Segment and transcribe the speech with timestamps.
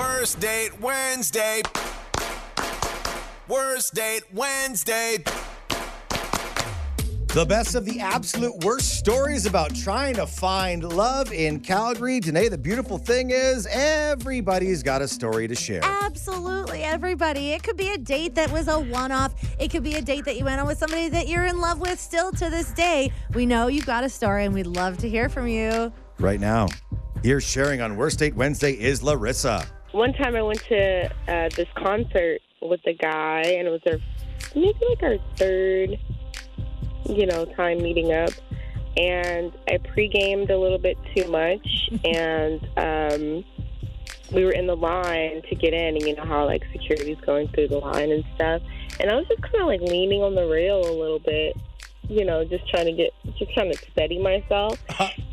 [0.00, 1.60] Worst date Wednesday.
[3.48, 5.18] Worst date Wednesday.
[7.34, 12.18] The best of the absolute worst stories about trying to find love in Calgary.
[12.18, 15.82] Today, the beautiful thing is everybody's got a story to share.
[15.84, 17.50] Absolutely, everybody.
[17.50, 19.34] It could be a date that was a one off.
[19.60, 21.78] It could be a date that you went on with somebody that you're in love
[21.78, 23.12] with still to this day.
[23.34, 25.92] We know you've got a story and we'd love to hear from you.
[26.18, 26.68] Right now,
[27.22, 29.66] here sharing on Worst Date Wednesday is Larissa.
[29.92, 33.98] One time I went to uh, this concert with a guy, and it was our
[34.54, 35.98] maybe like our third,
[37.08, 38.30] you know, time meeting up.
[38.96, 43.44] And I pre-gamed a little bit too much, and um,
[44.32, 47.48] we were in the line to get in, and you know how like security's going
[47.48, 48.62] through the line and stuff.
[49.00, 51.56] And I was just kind of like leaning on the rail a little bit,
[52.08, 54.78] you know, just trying to get, just trying to steady myself.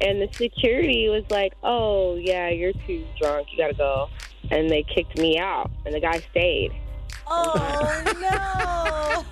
[0.02, 3.50] and the security was like, "Oh yeah, you're too drunk.
[3.52, 4.10] You gotta go."
[4.52, 6.72] And they kicked me out, and the guy stayed.
[7.28, 9.26] Oh,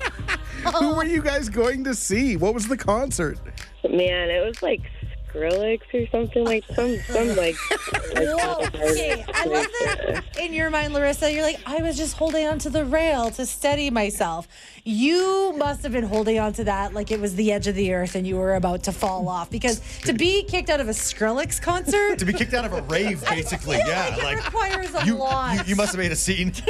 [0.64, 0.72] no.
[0.80, 2.36] Who were you guys going to see?
[2.38, 3.40] What was the concert?
[3.84, 4.82] Man, it was like
[5.36, 7.56] Skrillex or something like some some like.
[8.16, 8.66] Whoa.
[8.66, 11.32] Okay, I love that in your mind, Larissa.
[11.32, 14.48] You're like, I was just holding onto the rail to steady myself.
[14.84, 18.16] You must have been holding onto that like it was the edge of the earth
[18.16, 19.50] and you were about to fall off.
[19.50, 22.82] Because to be kicked out of a Skrillex concert, To be kicked out of a
[22.84, 23.78] rave, basically.
[23.78, 25.58] feel yeah, like it requires a you, lot.
[25.58, 26.54] you, you must have made a scene.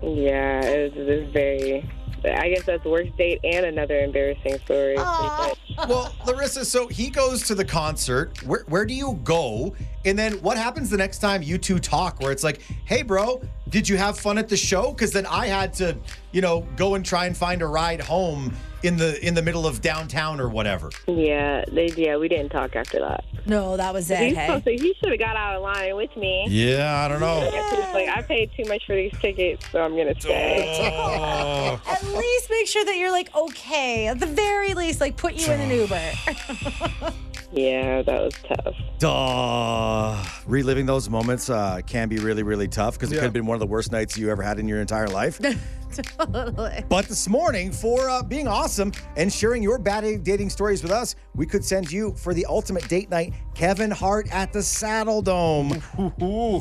[0.00, 1.90] Yeah, it was, it was very.
[2.24, 4.94] I guess that's worst date and another embarrassing story.
[4.96, 5.54] Aw.
[5.88, 8.42] Well, Larissa, so he goes to the concert.
[8.44, 9.74] Where, where do you go?
[10.04, 13.40] And then what happens the next time you two talk where it's like, hey, bro,
[13.68, 14.92] did you have fun at the show?
[14.92, 15.96] Because then I had to,
[16.32, 19.66] you know, go and try and find a ride home in the in the middle
[19.66, 20.88] of downtown or whatever.
[21.08, 23.24] Yeah, they yeah we didn't talk after that.
[23.44, 24.20] no, that was it.
[24.20, 24.46] He's Hey.
[24.46, 26.46] supposed to, he should have got out of line with me.
[26.48, 27.40] Yeah, I don't know.
[27.42, 30.88] It's like I paid too much for these tickets, so I'm gonna stay.
[30.94, 31.80] Oh.
[31.88, 34.06] At least make sure that you're like okay.
[34.06, 37.12] At the very least, like put you in an Uber.
[37.50, 38.74] Yeah, that was tough.
[38.98, 40.22] Duh.
[40.46, 43.20] Reliving those moments uh, can be really, really tough because it Yeah.
[43.20, 45.40] could have been one of the worst nights you ever had in your entire life.
[46.18, 46.84] totally.
[46.90, 51.14] But this morning, for uh, being awesome and sharing your bad dating stories with us,
[51.34, 55.80] we could send you for the ultimate date night, Kevin Hart at the Saddledome.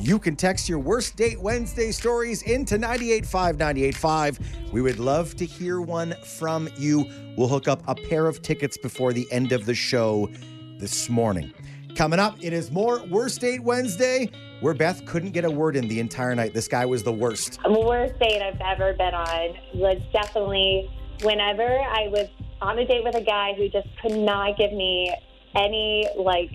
[0.08, 4.40] You can text your worst date Wednesday stories into 985 985.
[4.72, 7.06] We would love to hear one from you.
[7.36, 10.30] We'll hook up a pair of tickets before the end of the show
[10.80, 11.54] this morning.
[11.96, 14.30] Coming up, it is more Worst Date Wednesday,
[14.62, 16.54] where Beth couldn't get a word in the entire night.
[16.54, 17.60] This guy was the worst.
[17.64, 20.90] The worst date I've ever been on was definitely
[21.24, 22.28] whenever I was
[22.62, 25.14] on a date with a guy who just could not give me
[25.56, 26.52] any, like,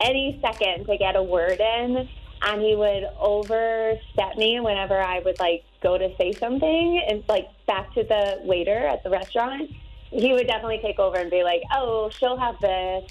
[0.00, 2.08] any second to get a word in.
[2.46, 7.02] And he would overstep me whenever I would, like, go to say something.
[7.08, 9.70] And, like, back to the waiter at the restaurant,
[10.10, 13.10] he would definitely take over and be like, oh, she'll have this.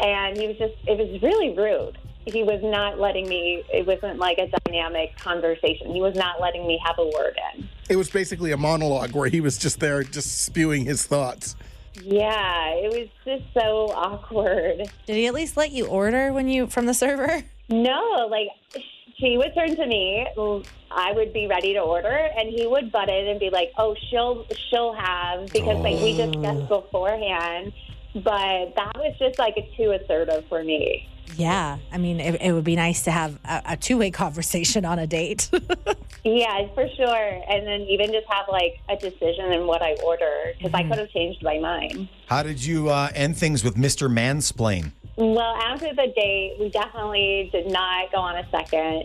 [0.00, 1.98] And he was just, it was really rude.
[2.26, 5.92] He was not letting me it wasn't like a dynamic conversation.
[5.92, 7.68] He was not letting me have a word in.
[7.90, 11.54] It was basically a monologue where he was just there, just spewing his thoughts.
[12.02, 14.90] yeah it was just so awkward.
[15.06, 17.44] Did he at least let you order when you from the server?
[17.68, 18.48] no like
[19.18, 20.26] she would turn to me.
[20.90, 23.94] I would be ready to order and he would butt in and be like oh
[24.08, 26.80] she'll she'll have because like we discussed oh.
[26.80, 27.72] beforehand
[28.14, 32.52] but that was just like a too assertive for me Yeah, I mean, it, it
[32.52, 35.50] would be nice to have a, a two way conversation on a date.
[36.24, 37.42] Yeah, for sure.
[37.50, 40.98] And then even just have like a decision in what I order because I could
[40.98, 42.08] have changed my mind.
[42.28, 44.10] How did you uh, end things with Mr.
[44.10, 44.92] Mansplain?
[45.16, 49.04] Well, after the date, we definitely did not go on a second.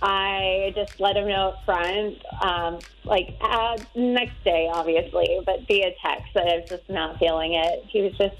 [0.00, 5.92] I just let him know up front, um, like uh, next day, obviously, but via
[6.04, 7.84] text that I was just not feeling it.
[7.88, 8.36] He was just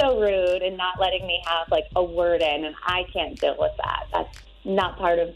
[0.00, 3.56] so rude and not letting me have like a word in, and I can't deal
[3.58, 4.06] with that.
[4.12, 5.34] That's not part of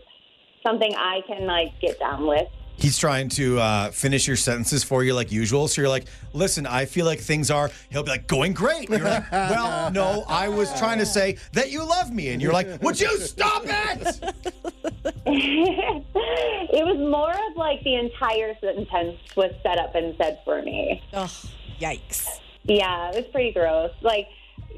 [0.65, 2.48] something I can like get down with.
[2.78, 5.66] He's trying to uh, finish your sentences for you like usual.
[5.66, 8.91] So you're like, listen, I feel like things are, he'll be like, going great.
[8.91, 12.28] And you're like, well, no, I was trying to say that you love me.
[12.28, 14.21] And you're like, would you stop it?
[15.25, 16.04] it
[16.84, 21.03] was more of like the entire sentence was set up and said for me.
[21.13, 21.30] Ugh,
[21.80, 22.27] yikes.
[22.63, 23.91] Yeah, it was pretty gross.
[24.03, 24.28] Like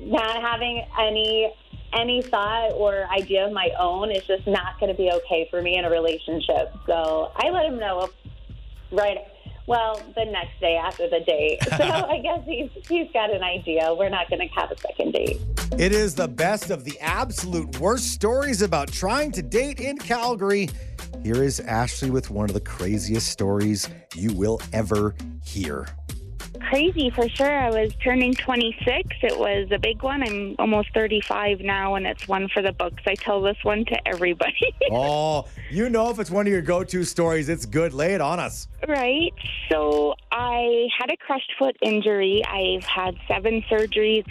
[0.00, 1.52] not having any
[1.92, 5.62] any thought or idea of my own is just not going to be okay for
[5.62, 6.72] me in a relationship.
[6.86, 8.08] So I let him know
[8.92, 9.18] right
[9.66, 11.58] Well, the next day after the date.
[11.78, 13.94] So I guess he's he's got an idea.
[13.94, 15.38] We're not going to have a second date.
[15.78, 20.70] It is the best of the absolute worst stories about trying to date in Calgary.
[21.22, 25.86] Here is Ashley with one of the craziest stories you will ever hear.
[26.70, 27.50] crazy for sure.
[27.50, 29.08] I was turning 26.
[29.22, 30.22] It was a big one.
[30.22, 33.02] I'm almost 35 now, and it's one for the books.
[33.06, 34.52] I tell this one to everybody.
[34.90, 37.92] Oh, you know if it's one of your go to stories, it's good.
[37.92, 38.68] Lay it on us.
[38.88, 39.34] right.
[39.70, 42.42] So I had a crushed foot injury.
[42.46, 44.24] I've had seven surgeries.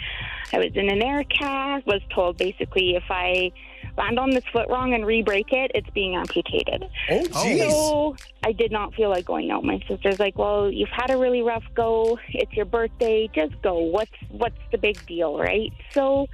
[0.52, 1.86] I was in an air cast.
[1.86, 3.52] Was told basically if I
[3.98, 6.88] land on this foot wrong and re-break it, it's being amputated.
[7.10, 7.70] Oh, jeez.
[7.70, 9.64] So I did not feel like going out.
[9.64, 12.18] My sister's like, "Well, you've had a really rough go.
[12.28, 13.28] It's your birthday.
[13.34, 13.78] Just go.
[13.78, 16.28] What's what's the big deal, right?" So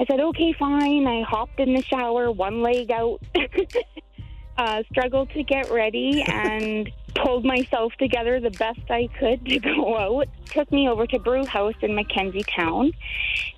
[0.00, 3.20] I said, "Okay, fine." I hopped in the shower, one leg out,
[4.56, 9.96] uh, struggled to get ready, and pulled myself together the best I could to go
[9.96, 10.28] out.
[10.46, 12.92] Took me over to Brew House in McKenzie Towne.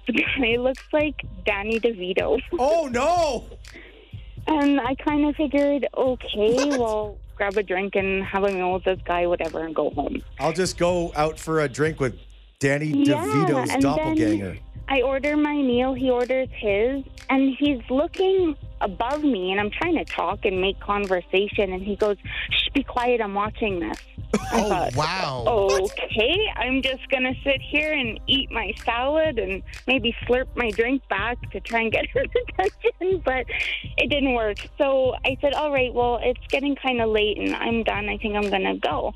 [0.07, 2.41] The guy looks like Danny DeVito.
[2.61, 3.45] Oh, no.
[4.47, 8.85] And I kind of figured, okay, well, grab a drink and have a meal with
[8.85, 10.23] this guy, whatever, and go home.
[10.39, 12.17] I'll just go out for a drink with
[12.61, 14.53] Danny Yeah, DeVito's doppelganger.
[14.53, 19.71] Then I order my meal, he orders his, and he's looking above me, and I'm
[19.71, 22.17] trying to talk and make conversation, and he goes,
[22.51, 23.99] Shh, be quiet, I'm watching this.
[24.53, 25.45] I Oh, thought, wow.
[25.49, 31.03] Okay, I'm just gonna sit here and eat my salad and maybe slurp my drink
[31.09, 33.47] back to try and get his attention, but
[33.99, 34.59] it didn't work.
[34.79, 38.09] So I said, All right, well, it's getting kind of late and I'm done.
[38.09, 39.13] I think I'm gonna go.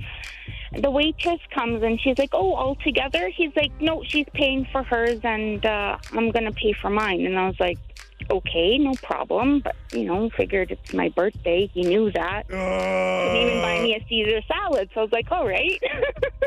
[0.73, 3.29] The waitress comes and she's like, Oh, all together?
[3.29, 7.27] He's like, No, she's paying for hers and uh, I'm gonna pay for mine.
[7.27, 7.79] And I was like,
[8.31, 9.61] Okay, no problem.
[9.61, 11.71] But, you know, figured it's my birthday.
[11.73, 14.91] He knew that didn't even buy me a Caesar salad.
[14.95, 15.81] So I was like, all right.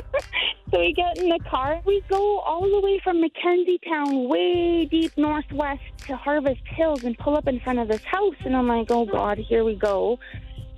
[0.71, 1.81] so we get in the car.
[1.85, 7.17] We go all the way from McKenzie Towne, way deep northwest to Harvest Hills, and
[7.17, 8.35] pull up in front of this house.
[8.45, 10.19] And I'm like, oh God, here we go.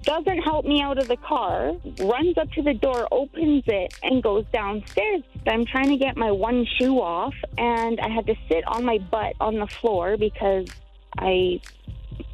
[0.05, 4.21] Doesn't help me out of the car, runs up to the door, opens it, and
[4.21, 5.23] goes downstairs.
[5.47, 8.99] I'm trying to get my one shoe off, and I had to sit on my
[8.99, 10.67] butt on the floor because
[11.17, 11.59] I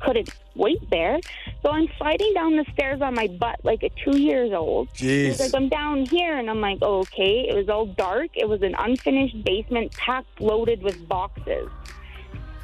[0.02, 1.20] couldn't wait there.
[1.62, 4.90] So I'm sliding down the stairs on my butt like a two years old.
[4.96, 5.56] He's like, Jeez.
[5.56, 6.38] I'm down here.
[6.38, 7.48] And I'm like, oh, okay.
[7.50, 8.32] It was all dark.
[8.36, 11.70] It was an unfinished basement packed loaded with boxes.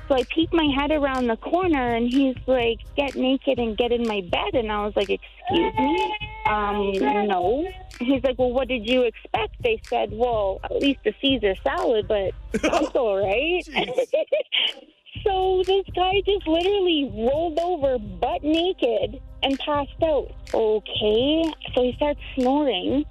[0.07, 3.91] So I peek my head around the corner and he's like, get naked and get
[3.91, 4.55] in my bed.
[4.55, 6.17] And I was like, excuse me?
[6.45, 6.91] Um,
[7.27, 7.67] no.
[7.99, 9.61] He's like, well, what did you expect?
[9.61, 13.63] They said, well, at least a Caesar salad, but that's all right.
[15.25, 20.31] so this guy just literally rolled over butt naked and passed out.
[20.53, 21.43] Okay.
[21.75, 23.03] So he starts snoring.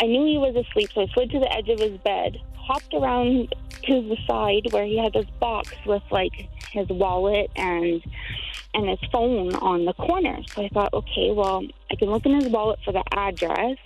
[0.00, 2.92] I knew he was asleep, so I slid to the edge of his bed, hopped
[2.92, 3.54] around
[3.84, 8.02] to the side where he had this box with like his wallet and
[8.74, 10.38] and his phone on the corner.
[10.54, 13.78] So I thought, okay, well, I can look in his wallet for the address.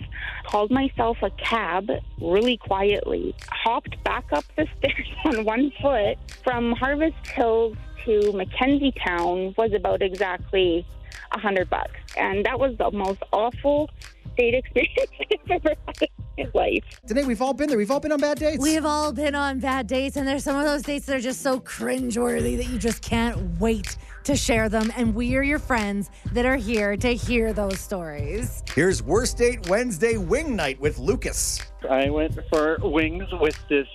[0.45, 1.89] Called myself a cab
[2.19, 8.93] really quietly, hopped back up the stairs on one foot from Harvest Hills to McKenzie
[9.01, 10.85] Towne was about exactly
[11.31, 13.89] a hundred bucks, and that was the most awful
[14.37, 16.83] date experience I've ever had in life.
[17.07, 17.77] Today, we've all been there.
[17.77, 18.61] We've all been on bad dates.
[18.61, 21.41] We've all been on bad dates, and there's some of those dates that are just
[21.41, 24.91] so cringeworthy that you just can't wait to share them.
[24.95, 28.63] And we are your friends that are here to hear those stories.
[28.73, 31.61] Here's Worst Date Wednesday Wing Night with Lucas.
[31.89, 33.87] I went for wings with this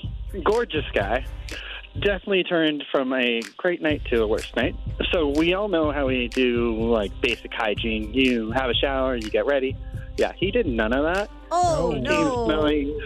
[0.44, 1.24] gorgeous guy.
[1.94, 4.76] Definitely turned from a great night to a worst night.
[5.10, 8.12] So we all know how we do like basic hygiene.
[8.14, 9.76] You have a shower, you get ready.
[10.18, 11.30] Yeah, he did none of that.
[11.52, 12.44] Oh, He came no.
[12.44, 13.00] smelling.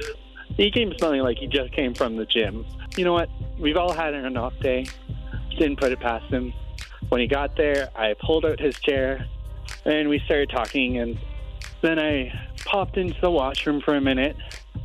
[0.56, 2.64] He came smelling like he just came from the gym.
[2.96, 3.28] You know what?
[3.58, 4.86] We've all had an off day.
[5.50, 6.52] Didn't put it past him.
[7.10, 9.26] When he got there, I pulled out his chair,
[9.84, 10.98] and we started talking.
[10.98, 11.18] And
[11.82, 12.32] then I
[12.64, 14.36] popped into the washroom for a minute,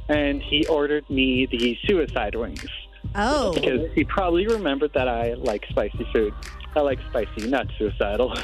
[0.09, 2.65] and he ordered me the suicide wings
[3.15, 3.53] Oh.
[3.53, 6.33] because he probably remembered that I like spicy food.
[6.75, 8.33] I like spicy, not suicidal.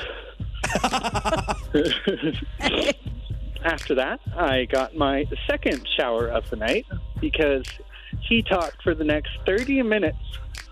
[3.63, 6.85] After that, I got my second shower of the night
[7.21, 7.65] because
[8.21, 10.17] he talked for the next 30 minutes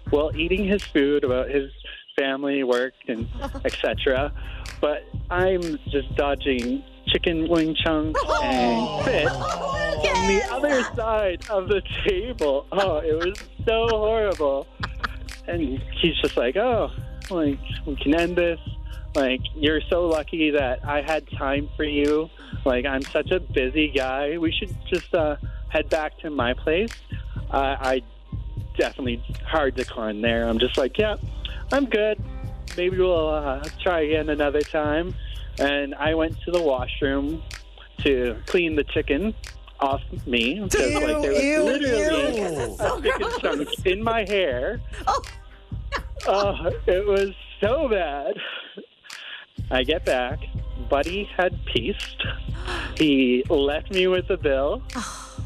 [0.10, 1.72] while eating his food about his
[2.18, 3.28] family, work, and
[3.66, 4.34] etc.
[4.82, 8.42] But I'm just dodging chicken wing chunks oh.
[8.44, 12.66] and fish oh, on the other side of the table.
[12.72, 14.68] Oh, it was so horrible.
[15.48, 16.92] And he's just like, oh,
[17.30, 18.60] like we can end this.
[19.16, 22.30] Like you're so lucky that I had time for you.
[22.66, 24.38] Like I'm such a busy guy.
[24.38, 25.36] We should just uh,
[25.70, 26.92] head back to my place.
[27.50, 28.04] Uh, I
[28.78, 30.48] definitely hard decline there.
[30.48, 31.18] I'm just like, yeah,
[31.72, 32.24] I'm good.
[32.78, 35.14] Maybe we'll uh, try again another time.
[35.60, 37.44] And I went to the washroom
[38.00, 39.36] to clean the chicken
[39.82, 42.78] off me because like there was Ew, literally ew.
[43.02, 44.80] chicken chunks in my hair.
[46.28, 48.36] Oh, it was so bad.
[49.72, 50.40] I get back.
[50.90, 52.24] Buddy had pieced.
[52.98, 54.84] He left me with a bill.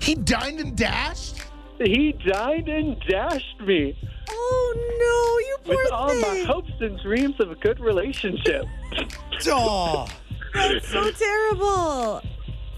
[0.02, 1.44] He dined and dashed.
[1.80, 3.98] He dined and dashed me
[4.30, 6.46] Oh no, you poor with all my thing.
[6.46, 8.66] hopes and dreams of a good relationship.
[9.48, 10.08] Oh,
[10.54, 12.22] That's so terrible.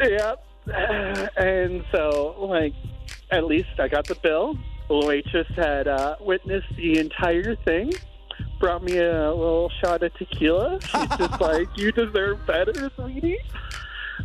[0.02, 0.44] yep.
[1.38, 2.74] And so, like,
[3.32, 4.58] at least I got the bill.
[4.90, 7.94] The waitress had uh, witnessed the entire thing.
[8.60, 10.80] Brought me a little shot of tequila.
[10.82, 13.38] She's just like, "You deserve better, sweetie."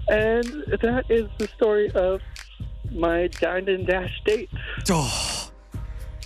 [0.08, 0.44] And
[0.80, 2.20] that is the story of
[2.90, 4.50] my dined and dash date.
[4.90, 5.38] oh.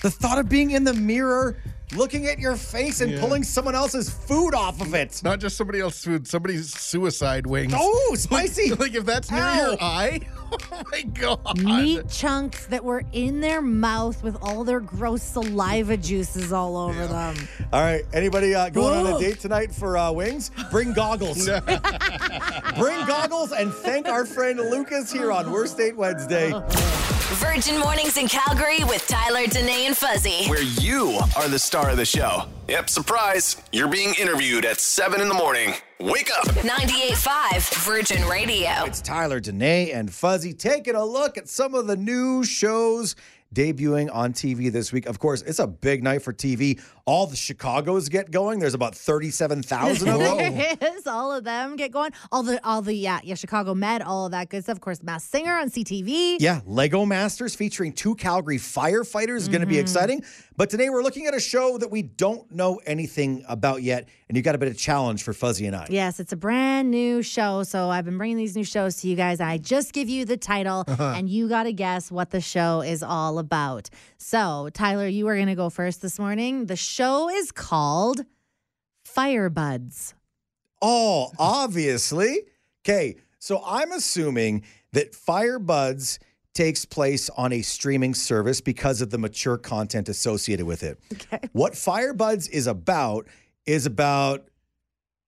[0.03, 1.61] The thought of being in the mirror,
[1.95, 3.21] looking at your face and Yeah.
[3.21, 5.21] pulling someone else's food off of it.
[5.23, 7.73] Not just somebody else's food, somebody's suicide wings.
[7.77, 8.75] Oh, spicy.
[8.79, 9.71] like if that's near Ow.
[9.71, 10.21] your eye,
[10.53, 11.63] oh my god.
[11.63, 17.07] Meat chunks that were in their mouth with all their gross saliva juices all over
[17.07, 17.37] them.
[17.73, 18.05] All right.
[18.13, 20.51] Anybody uh, going on a date tonight for uh, wings?
[20.71, 21.47] Bring goggles.
[22.79, 26.53] Bring goggles and thank our friend Lucas here on Worst Date Wednesday.
[27.35, 30.47] Virgin Mornings in Calgary with Tyler, Danae, and Fuzzy.
[30.47, 32.45] Where you are the star of the show.
[32.69, 33.57] Yep, surprise.
[33.73, 35.75] You're being interviewed at 7 in the morning.
[35.99, 36.47] Wake up.
[36.47, 38.71] 98.5 Virgin Radio.
[38.85, 43.17] It's Tyler, Danae, and Fuzzy taking a look at some of the new shows
[43.55, 45.07] debuting on TV this week.
[45.07, 46.81] Of course, it's a big night for TV.
[47.05, 48.59] All the Chicago's get going.
[48.59, 50.37] There's about 37,000 of them.
[50.77, 52.11] There is all of them get going.
[52.33, 54.77] All the all the yeah yeah Chicago Med, all of that good stuff.
[54.77, 56.37] Of course, Masked Singer on CTV.
[56.41, 59.83] Yeah, Lego Masters featuring two Calgary firefighters is going to be mm-hmm.
[59.83, 60.25] exciting.
[60.57, 64.37] But today we're looking at a show that we don't know anything about yet, and
[64.37, 65.87] you got a bit of challenge for Fuzzy and I.
[65.91, 67.63] Yes, it's a brand new show.
[67.63, 69.41] So I've been bringing these new shows to you guys.
[69.41, 71.15] I just give you the title, uh-huh.
[71.17, 73.91] and you got to guess what the show is all about.
[74.19, 76.67] So, Tyler, you are going to go first this morning.
[76.67, 78.25] The show is called
[79.07, 80.15] Firebuds.
[80.83, 82.43] Oh, obviously.
[82.85, 86.19] Okay, so I'm assuming that Firebuds
[86.55, 90.99] takes place on a streaming service because of the mature content associated with it.
[91.13, 91.41] Okay.
[91.53, 93.27] What Firebuds is about
[93.67, 94.49] is about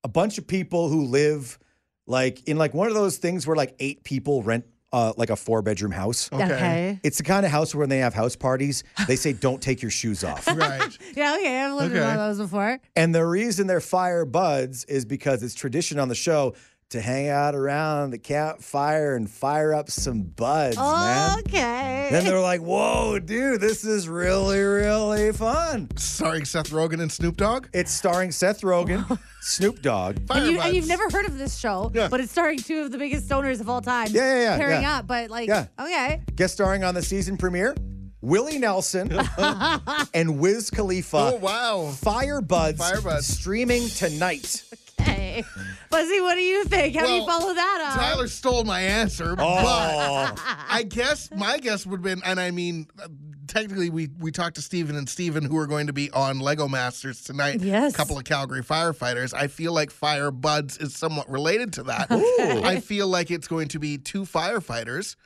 [0.05, 1.59] a bunch of people who live
[2.07, 5.37] like in like one of those things where like eight people rent uh, like a
[5.37, 6.31] four bedroom house.
[6.33, 6.99] Okay.
[7.03, 9.83] It's the kind of house where when they have house parties, they say don't take
[9.83, 10.47] your shoes off.
[10.59, 10.99] Right.
[11.15, 11.61] Yeah, okay.
[11.61, 12.81] I've lived in one of those before.
[12.97, 16.55] And the reason they're fire buds is because it's tradition on the show
[16.91, 21.39] to hang out around the campfire and fire up some buds, man.
[21.41, 22.09] Okay.
[22.11, 25.89] Then they're like, whoa, dude, this is really, really fun.
[25.97, 27.67] Starring Seth Rogen and Snoop Dogg.
[27.75, 30.17] It's starring Seth Rogen, Snoop Dogg.
[30.31, 32.09] and, you, and you've never heard of this show, Yeah.
[32.09, 34.09] but it's starring two of the biggest stoners of all time.
[34.11, 34.97] Yeah, yeah, yeah, Pairing yeah.
[34.99, 35.67] up, but like, Yeah.
[35.79, 36.23] okay.
[36.37, 37.77] Guest starring on the season premiere,
[38.23, 39.13] Willie Nelson
[40.15, 41.33] and Wiz Khalifa.
[41.35, 41.91] Oh wow.
[41.93, 43.27] Fire Buds, Fire Buds.
[43.27, 44.63] streaming tonight.
[45.01, 45.45] Okay.
[45.91, 46.95] Fuzzy, what do you think?
[46.97, 48.01] How do you follow that up?
[48.01, 50.35] Tyler stole my answer, but Oh,
[50.71, 53.09] I guess my guess would have been, and I mean, uh,
[53.47, 56.69] technically, we we talked to Steven and Steven who are going to be on Lego
[56.69, 57.61] Masters tonight.
[57.61, 57.95] Yes.
[57.95, 59.33] A couple of Calgary firefighters.
[59.33, 62.09] I feel like Fire Buds is somewhat related to that.
[62.11, 65.17] I feel like it's going to be two firefighters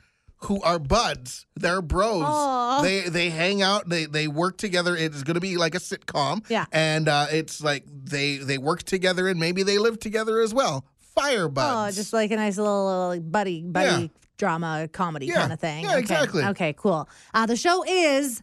[0.45, 1.45] who are buds.
[1.55, 2.23] They're bros.
[2.25, 2.81] Aw.
[2.81, 3.89] They they hang out.
[3.89, 4.95] They they work together.
[4.95, 6.43] It's going to be like a sitcom.
[6.49, 6.65] Yeah.
[6.71, 10.85] And uh, it's like they they work together and maybe they live together as well.
[11.15, 11.95] Fire buds.
[11.95, 14.07] oh, just like a nice little, little like, buddy, buddy Yeah.
[14.37, 15.35] drama comedy Yeah.
[15.35, 15.83] kind of thing.
[15.83, 15.99] Yeah, Okay.
[15.99, 16.43] exactly.
[16.43, 17.07] Okay, cool.
[17.35, 18.41] Uh, the show is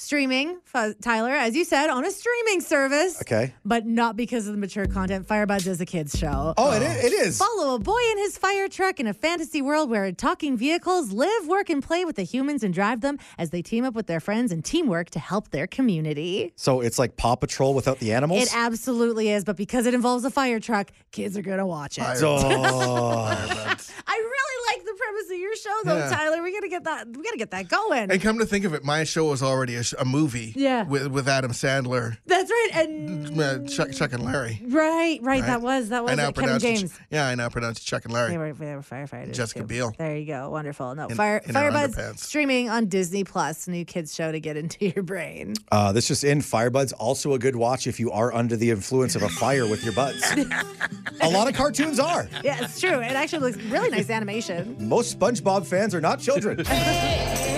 [0.00, 3.20] streaming, Fuzz- Tyler, as you said, on a streaming service.
[3.22, 3.54] okay.
[3.64, 5.28] But not because of the mature content.
[5.28, 6.54] Firebuds is a kids show.
[6.56, 7.04] Oh, it is.
[7.04, 7.38] It is.
[7.38, 11.46] Follow a boy in his fire truck in a fantasy world where talking vehicles live,
[11.46, 14.20] work, and play with the humans and drive them as they team up with their
[14.20, 16.52] friends and teamwork to help their community.
[16.56, 18.42] So it's like Paw Patrol without the animals.
[18.42, 22.04] It absolutely is, but because it involves a fire truck, kids are gonna watch it.
[22.22, 23.26] Oh.
[24.06, 26.10] I really like the premise of your show though, Yeah.
[26.10, 26.42] Tyler.
[26.42, 27.06] We gotta get that.
[27.08, 28.10] We gotta get that going.
[28.10, 30.52] And come to think of it, my show was already a, sh- a movie.
[30.56, 30.84] Yeah.
[30.84, 32.70] With, with Adam Sandler, That's right.
[32.74, 34.62] And uh, Chuck, Chuck and Larry.
[34.66, 35.44] right, right.
[35.44, 36.30] That was that was I now.
[36.32, 37.00] Kevin pronounce Ch- James.
[37.10, 38.30] yeah, I now pronounce Chuck and Larry.
[38.30, 39.34] They were, they were firefighters.
[39.34, 39.66] Jessica too.
[39.66, 39.94] Biel.
[39.98, 40.50] There you go.
[40.50, 40.94] Wonderful.
[40.94, 44.86] No, In- Fire in Firebuds streaming on Disney Plus, new kids show to get into
[44.86, 45.54] your brain.
[45.70, 49.14] Uh, this just in, Firebuds also a good watch if you are under the influence
[49.16, 50.22] of a fire with your buds.
[51.20, 52.28] a lot of cartoons are.
[52.42, 53.00] Yeah, it's true.
[53.00, 54.76] It actually looks really nice animation.
[54.80, 56.64] Most SpongeBob fans are not children.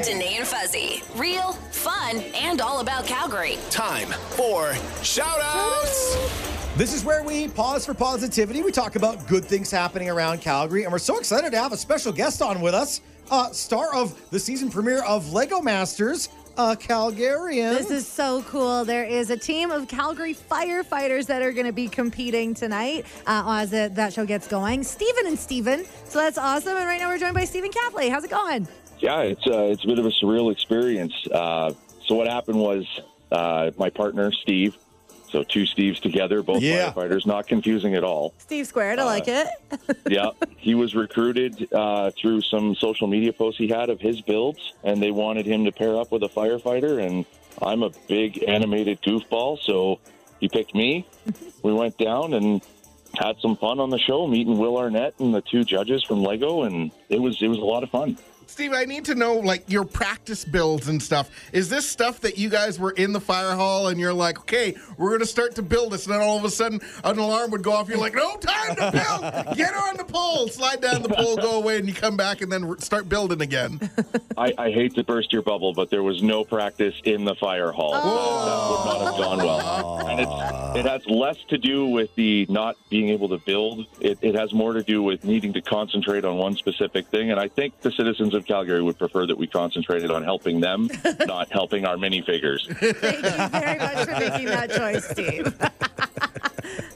[0.00, 1.02] Tyler, Danae, and Fuzzy.
[1.16, 3.58] Real, fun, and all about Calgary.
[3.70, 6.16] Time for shout outs.
[6.76, 8.62] This is where we pause for positivity.
[8.62, 11.76] We talk about good things happening around Calgary, and we're so excited to have a
[11.76, 16.76] special guest on with us, uh, star of the season premiere of Lego Masters, a
[16.76, 17.76] Calgarian.
[17.76, 18.84] This is so cool.
[18.84, 23.44] There is a team of Calgary firefighters that are going to be competing tonight uh,
[23.46, 24.82] as it, that show gets going.
[24.82, 25.84] Steven and Steven.
[26.06, 26.76] So that's awesome.
[26.76, 28.10] And right now we're joined by Stephen Capley.
[28.10, 28.66] How's it going?
[29.00, 31.14] Yeah, it's uh, it's a bit of a surreal experience.
[31.30, 31.72] Uh,
[32.06, 32.86] so what happened was
[33.32, 34.76] uh, my partner Steve,
[35.30, 36.92] so two Steves together, both Yeah.
[36.92, 38.34] firefighters, not confusing at all.
[38.38, 38.98] Steve Squared.
[38.98, 39.46] I like it.
[40.08, 44.74] yeah, he was recruited uh, through some social media posts he had of his builds,
[44.84, 47.04] and they wanted him to pair up with a firefighter.
[47.04, 47.24] And
[47.62, 50.00] I'm a big animated goofball, so
[50.40, 51.06] he picked me.
[51.62, 52.60] we went down and
[53.18, 56.62] had some fun on the show, meeting Will Arnett and the two judges from Lego,
[56.62, 58.18] and it was it was a lot of fun.
[58.50, 61.30] Steve, I need to know like your practice builds and stuff.
[61.52, 64.76] Is this stuff that you guys were in the fire hall and you're like, okay,
[64.98, 67.52] we're going to start to build this, and then all of a sudden an alarm
[67.52, 67.88] would go off.
[67.88, 69.56] You're like, no time to build.
[69.56, 72.50] Get on the pole, slide down the pole, go away, and you come back and
[72.50, 73.78] then re- start building again.
[74.36, 77.70] I, I hate to burst your bubble, but there was no practice in the fire
[77.70, 77.92] hall.
[77.94, 78.46] Oh.
[78.46, 80.08] That would not have gone well.
[80.08, 83.86] And it's, it has less to do with the not being able to build.
[84.00, 87.30] It, it has more to do with needing to concentrate on one specific thing.
[87.30, 90.90] And I think the citizens of Calgary would prefer that we concentrated on helping them,
[91.26, 92.66] not helping our minifigures.
[92.76, 95.54] Thank you very much for making that choice, Steve.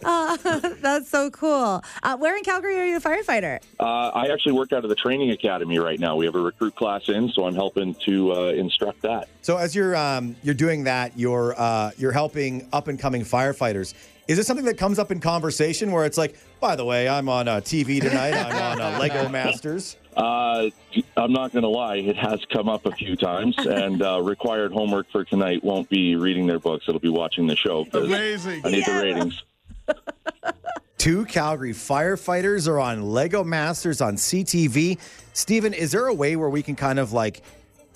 [0.05, 0.37] Uh,
[0.81, 1.83] that's so cool.
[2.03, 3.61] Uh, where in Calgary are you a firefighter?
[3.81, 6.17] Uh, I actually work out of the training academy right now.
[6.17, 9.29] We have a recruit class in, so I'm helping to uh, instruct that.
[9.43, 13.95] So as you're um, you're doing that, you're uh, you're helping up and coming firefighters.
[14.27, 17.29] Is it something that comes up in conversation where it's like, by the way, I'm
[17.29, 18.35] on uh, TV tonight.
[18.35, 19.97] I'm on uh, Lego Masters.
[20.17, 20.71] Uh,
[21.17, 24.73] I'm not going to lie, it has come up a few times, and uh, required
[24.73, 26.85] homework for tonight won't be reading their books.
[26.89, 27.87] It'll be watching the show.
[27.93, 28.63] Amazing.
[28.65, 29.43] I need the ratings.
[30.99, 34.99] Two Calgary firefighters are on Lego Masters on CTV.
[35.33, 37.43] Steven, is there a way where we can kind of like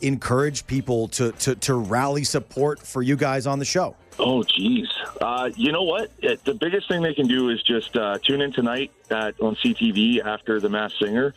[0.01, 3.97] encourage people to to, to rally support for you guys on the show?
[4.19, 4.89] Oh, geez.
[5.21, 6.11] Uh, you know what?
[6.19, 9.55] It, the biggest thing they can do is just uh, tune in tonight at, on
[9.57, 11.35] CTV after The Masked Singer.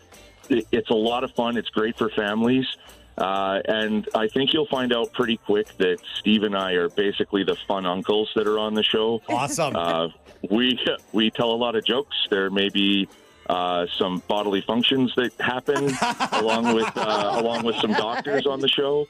[0.50, 1.58] It, it's a lot of fun.
[1.58, 2.66] It's great for families.
[3.18, 7.44] Uh, and I think you'll find out pretty quick that Steve and I are basically
[7.44, 9.22] the fun uncles that are on the show.
[9.30, 9.76] Awesome.
[9.76, 10.08] Uh,
[10.50, 10.80] we
[11.12, 12.16] we tell a lot of jokes.
[12.30, 13.08] There may be
[13.48, 15.92] uh, some bodily functions that happen
[16.34, 19.08] along with uh, along with some doctors on the show.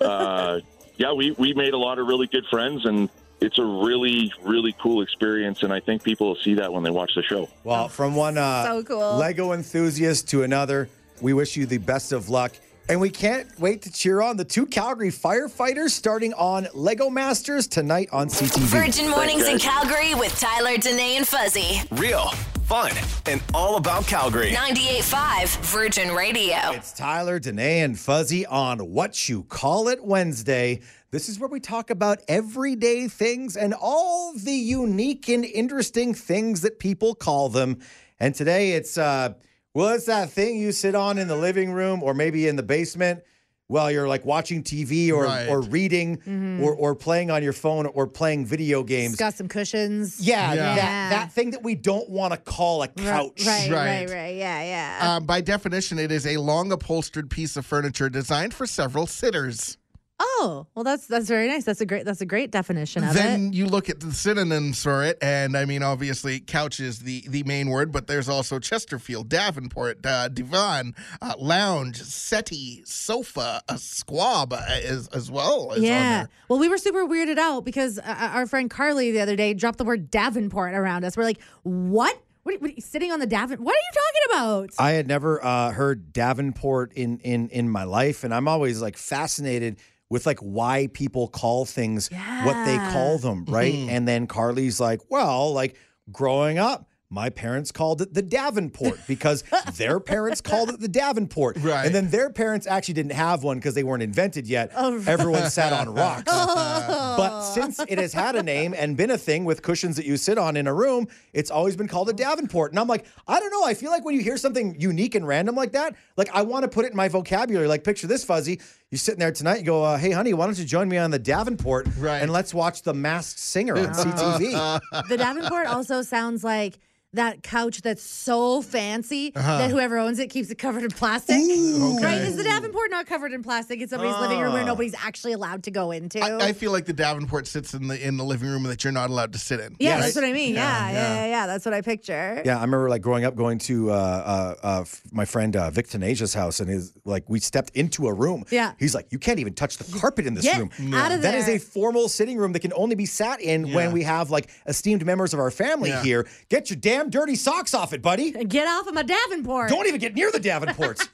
[0.00, 0.60] Uh,
[0.96, 3.08] yeah, we we made a lot of really good friends, and
[3.40, 5.62] it's a really really cool experience.
[5.62, 7.48] And I think people will see that when they watch the show.
[7.64, 9.16] Well, from one uh, So cool.
[9.16, 10.88] Lego enthusiast to another,
[11.20, 12.52] we wish you the best of luck.
[12.90, 17.66] And we can't wait to cheer on the two Calgary firefighters starting on Lego Masters
[17.66, 18.60] tonight on CTV.
[18.60, 21.82] Virgin Mornings in Calgary with Tyler, Danae, and Fuzzy.
[21.90, 22.32] Real,
[22.68, 22.92] fun,
[23.24, 24.50] and all about Calgary.
[24.50, 26.58] 98.5 Virgin Radio.
[26.72, 30.82] It's Tyler, Danae, and Fuzzy on What You Call It Wednesday.
[31.10, 36.60] This is where we talk about everyday things and all the unique and interesting things
[36.60, 37.78] that people call them.
[38.20, 39.32] And today it's, uh,
[39.72, 42.62] well, it's that thing you sit on in the living room or maybe in the
[42.62, 43.22] basement
[43.68, 45.46] while you're like watching TV or, Right.
[45.48, 46.62] or reading Mm-hmm.
[46.62, 49.12] or, or playing on your phone or playing video games.
[49.12, 50.18] It's got some cushions.
[50.20, 50.74] Yeah, Yeah.
[50.76, 53.44] That, that thing that we don't want to call a couch.
[53.46, 54.10] Right, right, Right.
[54.10, 55.16] right, Yeah, yeah.
[55.16, 59.76] Um, by definition, it is a long upholstered piece of furniture designed for several sitters.
[60.20, 61.64] Oh, well, that's that's very nice.
[61.64, 63.14] That's a great that's a great definition of it.
[63.14, 67.24] Then you look at the synonyms for it, and I mean, obviously, couch is the,
[67.28, 73.78] the main word, but there's also Chesterfield, Davenport, uh, divan, uh, lounge, settee, sofa, a
[73.78, 75.72] squab uh, as, as well.
[75.72, 76.26] Is Yeah.
[76.48, 79.78] Well, we were super weirded out because uh, our friend Carly the other day dropped
[79.78, 81.16] the word Davenport around us.
[81.16, 82.18] We're like, what?
[82.44, 83.60] What are, what are you sitting on the Davenport?
[83.60, 84.70] What are you talking about?
[84.78, 88.96] I had never uh, heard Davenport in in in my life, and I'm always like
[88.96, 89.76] fascinated
[90.10, 92.08] with like why people call things
[92.44, 93.54] what they call them, mm-hmm.
[93.54, 93.74] right?
[93.74, 95.76] And then Carly's like, well, like
[96.10, 99.42] growing up, my parents called it the Davenport because
[99.74, 101.56] their parents called it the Davenport.
[101.58, 101.86] Right.
[101.86, 104.72] And then their parents actually didn't have one because they weren't invented yet.
[104.76, 106.24] Oh, Everyone sat on rocks.
[106.26, 110.18] but since it has had a name and been a thing with cushions that you
[110.18, 112.72] sit on in a room, it's always been called a Davenport.
[112.72, 113.64] And I'm like, I don't know.
[113.64, 116.64] I feel like when you hear something unique and random like that, like I want
[116.64, 117.68] to put it in my vocabulary.
[117.68, 118.60] Like, picture this, Fuzzy.
[118.90, 121.10] You're sitting there tonight, you go, uh, hey, honey, why don't you join me on
[121.10, 121.88] the Davenport?
[121.98, 122.22] Right.
[122.22, 124.80] And let's watch The Masked Singer on CTV.
[125.10, 126.78] The Davenport also sounds like
[127.14, 129.58] that couch that's so fancy Uh-huh.
[129.58, 131.36] that whoever owns it keeps it covered in plastic.
[131.36, 132.18] Right?
[132.20, 133.80] Is the Davenport not covered in plastic?
[133.80, 134.66] It's somebody's living room where Ah.
[134.66, 136.20] nobody's actually allowed to go into.
[136.20, 138.92] I, I feel like the Davenport sits in the in the living room that you're
[138.92, 139.74] not allowed to sit in.
[139.78, 140.02] yeah, Yes.
[140.04, 140.54] that's what I mean.
[140.54, 141.14] Yeah, Yeah, yeah, yeah.
[141.14, 141.46] yeah, yeah.
[141.46, 142.42] That's what I picture.
[142.44, 145.88] Yeah, I remember like growing up going to uh, uh, uh, my friend uh, Vic
[145.88, 148.44] Tanasia's house, and his like we stepped into a room.
[148.50, 148.72] Yeah.
[148.78, 150.70] he's like, you can't even touch the carpet in this Get room.
[150.94, 153.74] out of That is a formal sitting room that can only be sat in Yeah.
[153.76, 156.02] when we have like esteemed members of our family Yeah.
[156.02, 156.26] here.
[156.50, 158.32] Get your damn dirty socks off it, buddy.
[158.32, 159.70] Get off of my Davenport.
[159.70, 161.08] Don't even get near the Davenports.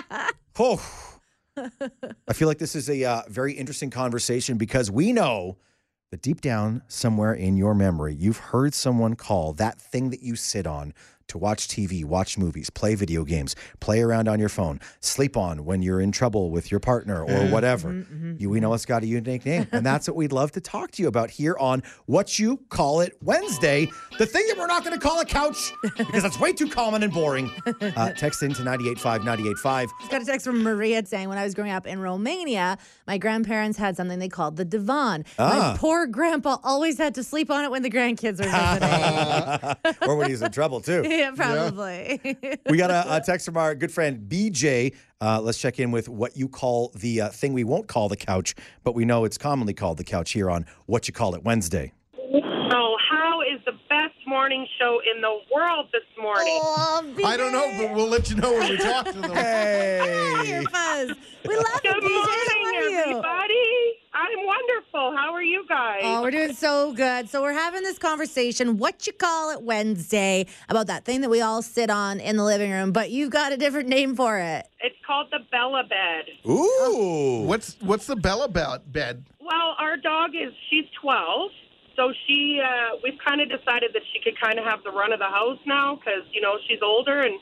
[0.58, 0.82] oh.
[2.28, 5.56] I feel like this is a uh, very interesting conversation because we know
[6.10, 10.36] that deep down, somewhere in your memory, you've heard someone call that thing that you
[10.36, 10.94] sit on
[11.28, 15.64] to watch TV, watch movies, play video games, play around on your phone, sleep on
[15.64, 17.90] when you're in trouble with your partner or mm-hmm, whatever.
[17.90, 18.27] Mm-hmm, mm-hmm.
[18.38, 19.66] You, we know it's got a unique name.
[19.72, 23.00] And that's what we'd love to talk to you about here on What You Call
[23.00, 23.90] It Wednesday.
[24.16, 27.02] The thing that we're not going to call a couch because that's way too common
[27.02, 27.50] and boring.
[27.66, 29.88] Uh, text into 985 985.
[29.98, 33.18] Just got a text from Maria saying when I was growing up in Romania, my
[33.18, 35.24] grandparents had something they called the divan.
[35.38, 35.72] Ah.
[35.72, 39.98] My poor grandpa always had to sleep on it when the grandkids were visiting.
[40.08, 41.02] or when he's in trouble, too.
[41.08, 42.20] yeah, probably.
[42.68, 44.94] We got a, a text from our good friend BJ.
[45.20, 48.16] Uh, let's check in with what you call the uh, thing we won't call the
[48.16, 48.54] couch,
[48.84, 51.92] but we know it's commonly called the couch here on What You Call It Wednesday.
[52.14, 56.60] So, how is the best morning show in the world this morning?
[56.62, 59.30] oh, I don't know, but we'll let you know when we talk to them.
[59.34, 60.64] Hey!
[60.70, 61.16] Fuzz.
[61.46, 62.04] We love you, Good BJ.
[62.04, 62.98] morning, Love you.
[63.00, 63.94] everybody.
[64.14, 65.16] I'm wonderful.
[65.16, 66.00] How are you guys?
[66.02, 67.28] Oh, we're doing so good.
[67.28, 71.40] So we're having this conversation, what you call it Wednesday, about that thing that we
[71.40, 74.66] all sit on in the living room, but you've got a different name for it.
[74.80, 76.26] It's called the Bella Bed.
[76.46, 77.42] Ooh.
[77.46, 79.24] What's what's the Bella bell bed?
[79.40, 81.50] Well, our dog is she's 12,
[81.96, 85.12] so she uh, we've kind of decided that she could kind of have the run
[85.12, 87.40] of the house now because you know she's older and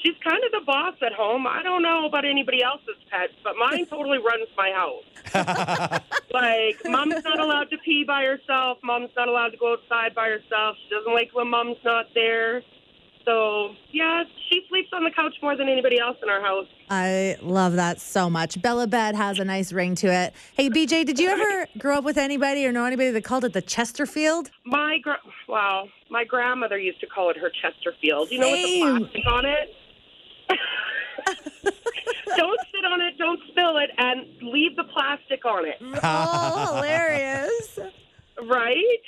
[0.00, 1.46] she's kind of the boss at home.
[1.48, 5.04] I don't know about anybody else's pets, but mine totally runs my house.
[6.32, 8.78] like, mom's not allowed to pee by herself.
[8.84, 10.76] Mom's not allowed to go outside by herself.
[10.84, 12.62] She doesn't like when mom's not there.
[13.28, 16.64] So, yeah, she sleeps on the couch more than anybody else in our house.
[16.88, 18.62] I love that so much.
[18.62, 20.32] Bella Bed has a nice ring to it.
[20.54, 23.52] Hey, BJ, did you ever grow up with anybody or know anybody that called it
[23.52, 24.50] the Chesterfield?
[24.64, 28.30] My gra- wow, my grandmother used to call it her Chesterfield.
[28.30, 28.96] You know, with the Same.
[28.96, 29.74] plastic on it.
[32.34, 35.76] don't sit on it, don't spill it, and leave the plastic on it.
[36.02, 37.78] Oh, hilarious.
[38.42, 39.02] Right?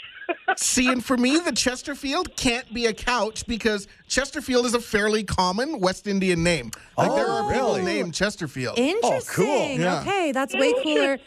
[0.56, 5.22] See, and for me, the Chesterfield can't be a couch because Chesterfield is a fairly
[5.24, 6.70] common West Indian name.
[6.98, 7.82] Like there Oh, are people really?
[7.84, 8.78] named Chesterfield.
[8.78, 9.44] Oh, Interesting.
[9.46, 10.00] Oh, Yeah.
[10.00, 11.18] Okay, that's way cooler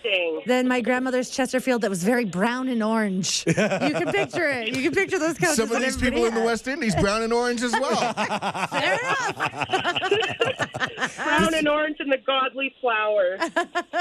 [0.45, 3.43] than my grandmother's Chesterfield that was very brown and orange.
[3.47, 4.75] you can picture it.
[4.75, 5.55] You can picture those couches.
[5.57, 6.41] Some of these everybody people in the.
[6.43, 8.13] West Indies, brown and orange as well.
[8.67, 10.69] Fair enough.
[11.15, 13.37] Brown and orange and the godly flower.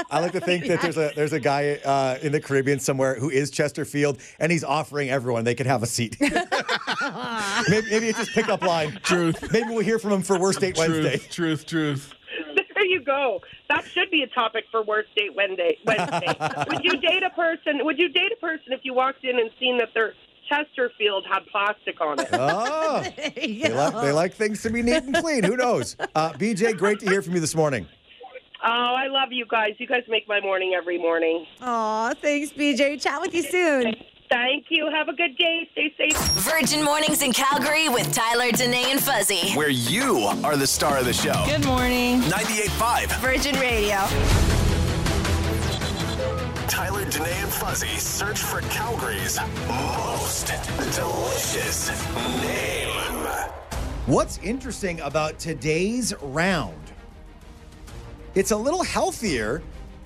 [0.09, 3.15] I like to think that there's a there's a guy uh, in the Caribbean somewhere
[3.15, 6.17] who is Chesterfield, and he's offering everyone they can have a seat.
[6.21, 8.99] maybe, maybe it's his pickup line.
[9.03, 9.51] Truth.
[9.51, 11.17] Maybe we'll hear from him for Worst Date Wednesday.
[11.17, 12.13] truth, truth, truth.
[12.83, 13.39] There you go.
[13.69, 15.77] That should be a topic for worst date Wednesday.
[15.85, 16.35] Wednesday.
[16.69, 17.83] would you date a person?
[17.85, 20.13] Would you date a person if you walked in and seen that their
[20.53, 22.27] Chesterfield had plastic on it?
[22.33, 23.03] Oh,
[23.35, 25.43] they like, they like things to be neat and clean.
[25.43, 25.95] Who knows?
[26.15, 27.87] Uh, BJ, great to hear from you this morning.
[28.65, 29.71] Oh, I love you guys.
[29.77, 31.45] You guys make my morning every morning.
[31.61, 33.01] Aw, thanks, BJ.
[33.01, 33.95] Chat with you soon.
[34.29, 34.89] Thank you.
[34.91, 35.69] Have a good day.
[35.73, 36.17] Stay safe.
[36.43, 39.51] Virgin Mornings in Calgary with Tyler, Danae, and Fuzzy.
[39.53, 41.43] Where you are the star of the show.
[41.45, 42.21] Good morning.
[42.21, 43.19] 98.5.
[43.19, 44.52] Virgin Radio.
[46.67, 50.47] Tyler, Danae, and Fuzzy search for Calgary's most
[50.95, 51.89] delicious
[52.41, 52.89] name.
[54.05, 56.91] What's interesting about today's round?
[58.35, 59.61] It's a little healthier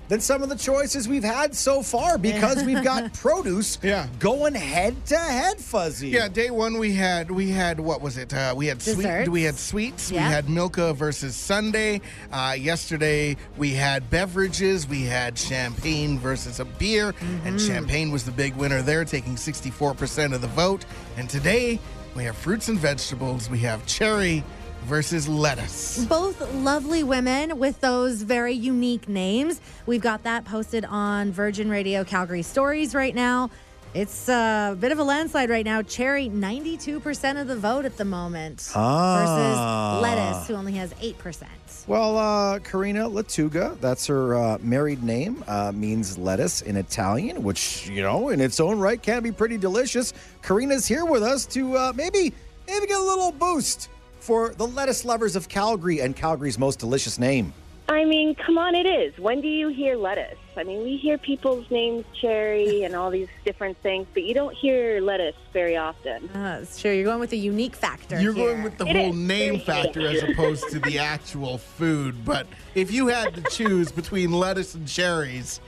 [0.08, 4.06] than some of the choices we've had so far because we've got produce Yeah.
[4.18, 6.08] going head to head, Fuzzy.
[6.08, 8.32] Yeah, day one we had we had what was it?
[8.32, 9.02] Uh, we had Desserts.
[9.26, 9.28] sweet.
[9.28, 10.10] We had sweets.
[10.10, 10.26] Yeah.
[10.26, 12.00] We had Milka versus Sunday.
[12.32, 14.88] Uh, yesterday we had beverages.
[14.88, 20.34] We had champagne versus a beer, and champagne was the big winner there, taking 64%
[20.34, 20.84] of the vote.
[21.16, 21.78] And today
[22.16, 23.50] we have fruits and vegetables.
[23.50, 24.42] We have cherry
[24.84, 26.04] versus lettuce.
[26.06, 29.60] Both lovely women with those very unique names.
[29.86, 33.50] We've got that posted on Virgin Radio Calgary Stories right now.
[33.94, 35.80] It's a bit of a landslide right now.
[35.82, 39.98] Cherry, 92% of the vote at the moment Ah.
[39.98, 41.48] versus lettuce, who only has 8%.
[41.86, 47.88] Well, uh, Karina Latuga, that's her uh, married name, uh, means lettuce in Italian, which,
[47.88, 50.12] you know, in its own right can be pretty delicious.
[50.42, 52.34] Karina's here with us to uh, maybe,
[52.66, 53.88] maybe get a little boost
[54.20, 57.52] for the lettuce lovers of Calgary and Calgary's most delicious name.
[57.90, 59.18] I mean, come on, it is.
[59.18, 60.36] When do you hear lettuce?
[60.58, 64.54] I mean, we hear people's names, cherry, and all these different things, but you don't
[64.54, 66.28] hear lettuce very often.
[66.30, 68.20] Uh, sure, you're going with the unique factor.
[68.20, 68.52] You're here.
[68.52, 69.16] going with the It whole is.
[69.16, 72.26] name factor as opposed to the actual food.
[72.26, 75.58] But if you had to choose between lettuce and cherries,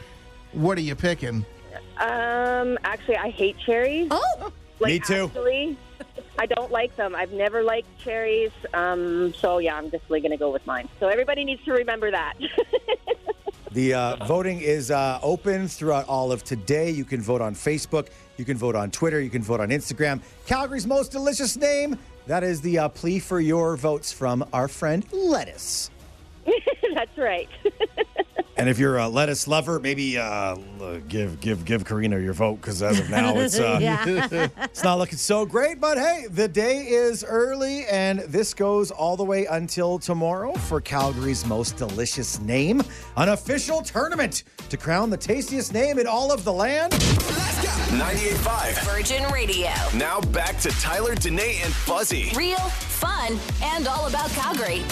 [0.53, 1.47] what are you picking?
[1.99, 4.09] Um, actually, I hate cherries.
[4.11, 5.25] Oh, Like, Me too.
[5.27, 5.77] Actually,
[6.41, 7.15] I don't like them.
[7.15, 8.51] I've never liked cherries.
[8.73, 10.89] Um, so yeah, I'm definitely going to go with mine.
[10.99, 12.35] So everybody needs to remember that.
[13.73, 16.91] The uh, voting is uh, open throughout all of today.
[16.91, 20.21] You can vote on Facebook, you can vote on Twitter, you can vote on Instagram.
[20.45, 21.97] Calgary's most delicious name.
[22.27, 25.93] That is the uh, plea for your votes from our friend Lettuce.
[26.95, 27.49] That's right.
[28.61, 30.55] And if you're a lettuce lover, maybe uh,
[31.09, 34.49] give give give Karina your vote because as of now it's uh, yeah.
[34.65, 35.81] it's not looking so great.
[35.81, 40.79] But hey, the day is early, and this goes all the way until tomorrow for
[40.79, 42.83] Calgary's most delicious name,
[43.17, 46.93] an official tournament to crown the tastiest name in all of the land.
[46.93, 48.85] 98.5.
[48.85, 49.71] Virgin Radio.
[49.97, 52.31] Now back to Tyler, Danae, and Fuzzy.
[52.37, 54.83] Real, fun, and all about Calgary.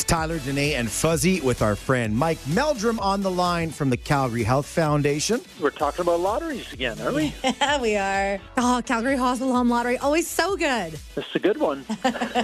[0.00, 3.98] It's Tyler, Danae, and Fuzzy with our friend Mike Meldrum on the line from the
[3.98, 5.42] Calgary Health Foundation.
[5.60, 7.34] We're talking about lotteries again, are we?
[7.44, 8.40] Yeah, we are.
[8.56, 10.92] Oh, Calgary Hospital Home Lottery, always so good.
[11.14, 11.84] This is a good one.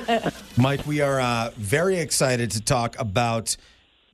[0.59, 3.57] Mike, we are uh, very excited to talk about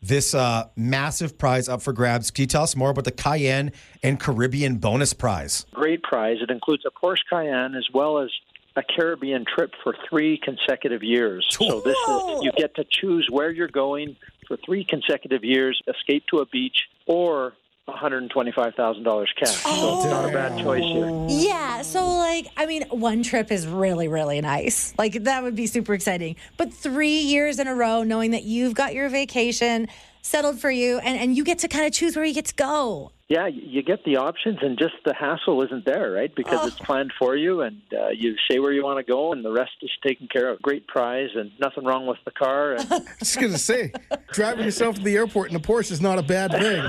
[0.00, 2.31] this uh, massive prize up for grabs.
[2.31, 3.72] Can you tell us more about the Cayenne
[4.05, 5.66] and Caribbean bonus prize?
[5.74, 6.37] Great prize.
[6.40, 8.31] It includes a Porsche Cayenne as well as
[8.77, 11.47] a Caribbean trip for three consecutive years.
[11.51, 16.25] So this is you get to choose where you're going for three consecutive years, escape
[16.31, 17.55] to a beach, or
[17.89, 19.49] $125,000 cash.
[19.49, 20.63] so it's not a bad oh.
[20.63, 21.27] choice here.
[21.29, 24.95] Yeah, so like, I mean, one trip is really, really nice.
[24.99, 26.37] Like, that would be super exciting.
[26.57, 29.89] But three years in a row, knowing that you've got your vacation
[30.23, 32.55] settled for you and, and you get to kind of choose where you get to
[32.55, 33.13] go.
[33.29, 36.31] Yeah, you get the options, and just the hassle isn't there, right?
[36.35, 39.43] Because it's planned for you, and uh, you say where you want to go, and
[39.43, 40.61] the rest is taken care of.
[40.61, 42.73] Great prize, and nothing wrong with the car.
[42.73, 43.91] And I was just gonna say,
[44.33, 46.83] driving yourself to the airport in a Porsche is not a bad thing.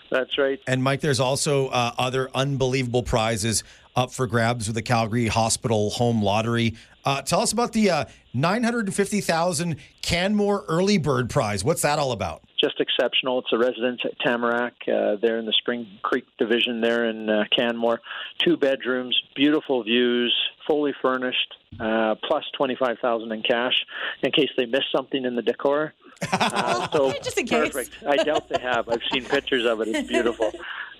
[0.10, 0.58] that's right.
[0.66, 3.62] And Mike, there's also uh, other unbelievable prizes
[3.96, 6.74] up for grabs with the Calgary Hospital Home Lottery.
[7.04, 11.64] Uh, tell us about the uh, 950,000 Canmore Early Bird Prize.
[11.64, 12.42] What's that all about?
[12.62, 13.40] just exceptional.
[13.40, 17.44] It's a residence at Tamarack uh, there in the Spring Creek Division there in uh,
[17.56, 18.00] Canmore.
[18.38, 20.34] Two bedrooms, beautiful views,
[20.66, 23.74] fully furnished, uh, plus twenty five thousand in cash
[24.22, 25.92] in case they missed something in the decor.
[26.30, 27.72] Uh, so Just in case.
[27.72, 27.96] perfect.
[28.06, 28.88] I doubt they have.
[28.88, 29.88] I've seen pictures of it.
[29.88, 30.52] It's beautiful.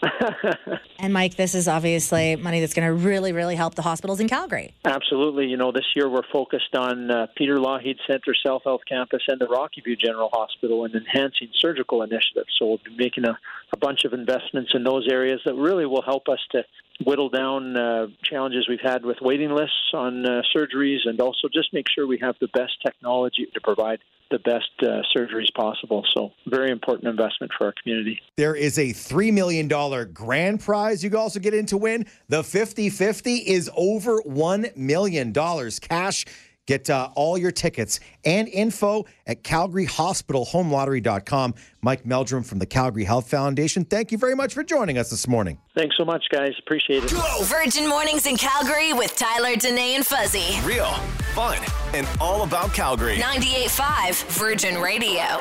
[0.98, 4.28] And Mike, this is obviously money that's going to really, really help the hospitals in
[4.28, 4.72] Calgary.
[4.84, 5.46] Absolutely.
[5.46, 9.40] You know, this year we're focused on uh, Peter Lougheed Center, South Health Campus, and
[9.40, 12.50] the Rocky View General Hospital and enhancing surgical initiatives.
[12.58, 13.36] So we'll be making a,
[13.72, 16.62] a bunch of investments in those areas that really will help us to
[17.04, 21.72] whittle down uh, challenges we've had with waiting lists on uh, surgeries and also just
[21.72, 23.98] make sure we have the best technology to provide
[24.32, 26.04] the best uh, surgeries possible.
[26.12, 28.20] So, very important investment for our community.
[28.36, 29.68] There is a $3 million
[30.12, 32.06] grand prize you can also get in to win.
[32.28, 36.24] The 50 50 is over $1 million cash.
[36.66, 41.54] Get uh, all your tickets and info at calgaryhospitalhomelottery.com.
[41.80, 45.26] Mike Meldrum from the Calgary Health Foundation, thank you very much for joining us this
[45.26, 45.58] morning.
[45.76, 46.52] Thanks so much, guys.
[46.60, 47.10] Appreciate it.
[47.42, 50.60] Virgin Mornings in Calgary with Tyler, Danae, and Fuzzy.
[50.64, 50.92] Real,
[51.34, 51.58] fun,
[51.94, 53.16] and all about Calgary.
[53.16, 55.40] 98.5 Virgin Radio.